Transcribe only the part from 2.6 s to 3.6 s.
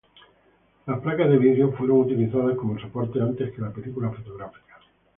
soporte antes